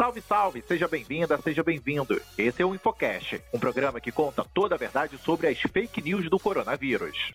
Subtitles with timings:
[0.00, 0.62] Salve, salve!
[0.62, 2.14] Seja bem-vinda, seja bem-vindo.
[2.38, 6.30] Esse é o Infocast, um programa que conta toda a verdade sobre as fake news
[6.30, 7.34] do coronavírus.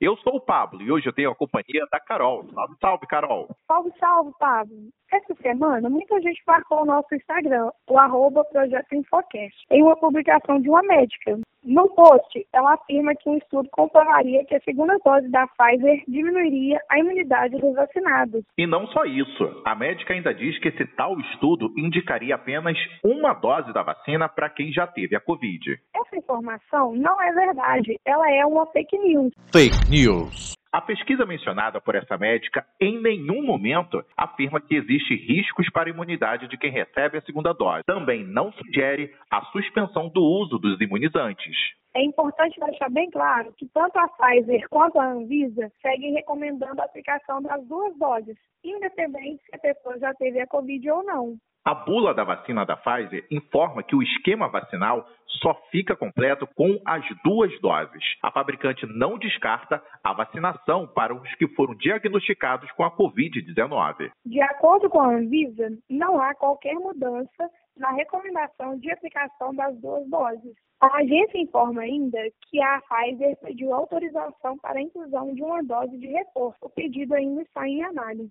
[0.00, 2.44] Eu sou o Pablo e hoje eu tenho a companhia da Carol.
[2.54, 3.48] Salve, salve, Carol!
[3.66, 4.88] Salve, salve, Pablo!
[5.10, 10.60] Essa semana, muita gente marcou o nosso Instagram, o arroba Projeto Infocast, em uma publicação
[10.60, 11.40] de uma médica.
[11.64, 16.78] No post, ela afirma que um estudo comprovaria que a segunda dose da Pfizer diminuiria
[16.90, 18.44] a imunidade dos vacinados.
[18.58, 23.32] E não só isso, a médica ainda diz que esse tal estudo indicaria apenas uma
[23.32, 25.80] dose da vacina para quem já teve a Covid.
[25.96, 29.32] Essa informação não é verdade, ela é uma fake news.
[29.50, 30.54] Fake news.
[30.74, 35.92] A pesquisa mencionada por essa médica em nenhum momento afirma que existe riscos para a
[35.92, 37.84] imunidade de quem recebe a segunda dose.
[37.86, 41.56] Também não sugere a suspensão do uso dos imunizantes.
[41.94, 46.86] É importante deixar bem claro que tanto a Pfizer quanto a Anvisa seguem recomendando a
[46.86, 51.36] aplicação das duas doses, independente se a pessoa já teve a Covid ou não.
[51.66, 55.08] A bula da vacina da Pfizer informa que o esquema vacinal
[55.40, 58.04] só fica completo com as duas doses.
[58.22, 64.10] A fabricante não descarta a vacinação para os que foram diagnosticados com a Covid-19.
[64.26, 70.06] De acordo com a Anvisa, não há qualquer mudança na recomendação de aplicação das duas
[70.10, 70.54] doses.
[70.82, 72.18] A agência informa ainda
[72.50, 76.58] que a Pfizer pediu autorização para a inclusão de uma dose de reforço.
[76.60, 78.30] O pedido ainda está em análise.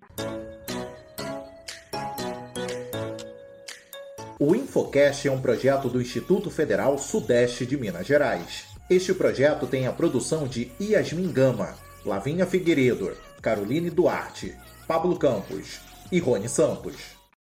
[4.46, 8.66] O Infocast é um projeto do Instituto Federal Sudeste de Minas Gerais.
[8.90, 14.54] Este projeto tem a produção de Yasmin Gama, Lavinha Figueiredo, Caroline Duarte,
[14.86, 15.80] Pablo Campos
[16.12, 17.23] e Rony Santos.